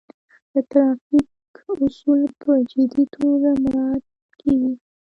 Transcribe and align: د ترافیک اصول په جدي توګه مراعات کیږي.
د 0.53 0.55
ترافیک 0.71 1.29
اصول 1.85 2.21
په 2.41 2.51
جدي 2.71 3.03
توګه 3.15 3.49
مراعات 3.63 4.05
کیږي. 4.39 4.73